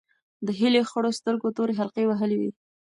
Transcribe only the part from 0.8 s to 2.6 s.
خړو سترګو تورې حلقې وهلې وې.